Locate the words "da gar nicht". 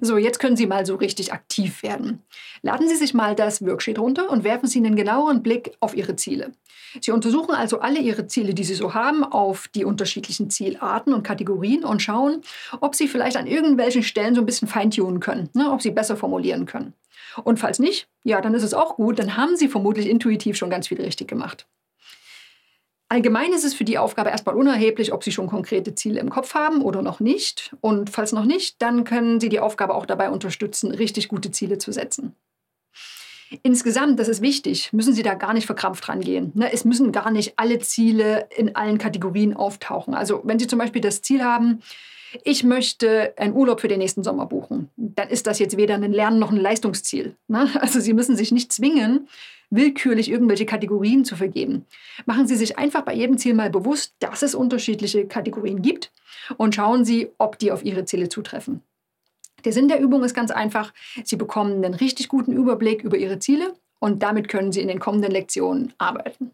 35.22-35.66